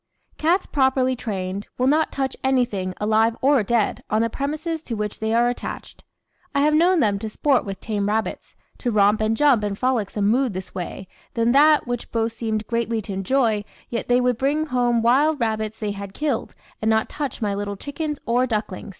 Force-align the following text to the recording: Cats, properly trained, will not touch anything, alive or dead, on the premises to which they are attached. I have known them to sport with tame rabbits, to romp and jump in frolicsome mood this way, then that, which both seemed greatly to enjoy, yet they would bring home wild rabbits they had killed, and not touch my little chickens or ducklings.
Cats, 0.39 0.65
properly 0.65 1.15
trained, 1.15 1.67
will 1.77 1.85
not 1.85 2.11
touch 2.11 2.35
anything, 2.43 2.95
alive 2.99 3.37
or 3.39 3.61
dead, 3.61 4.03
on 4.09 4.23
the 4.23 4.31
premises 4.31 4.81
to 4.81 4.95
which 4.95 5.19
they 5.19 5.31
are 5.31 5.47
attached. 5.47 6.03
I 6.55 6.61
have 6.61 6.73
known 6.73 7.01
them 7.01 7.19
to 7.19 7.29
sport 7.29 7.65
with 7.65 7.79
tame 7.79 8.09
rabbits, 8.09 8.55
to 8.79 8.89
romp 8.89 9.21
and 9.21 9.37
jump 9.37 9.63
in 9.63 9.75
frolicsome 9.75 10.27
mood 10.27 10.55
this 10.55 10.73
way, 10.73 11.07
then 11.35 11.51
that, 11.51 11.85
which 11.85 12.11
both 12.11 12.31
seemed 12.33 12.65
greatly 12.65 12.99
to 13.03 13.13
enjoy, 13.13 13.63
yet 13.91 14.07
they 14.07 14.19
would 14.19 14.39
bring 14.39 14.65
home 14.65 15.03
wild 15.03 15.39
rabbits 15.39 15.79
they 15.79 15.91
had 15.91 16.15
killed, 16.15 16.55
and 16.81 16.89
not 16.89 17.07
touch 17.07 17.39
my 17.39 17.53
little 17.53 17.75
chickens 17.77 18.17
or 18.25 18.47
ducklings. 18.47 18.89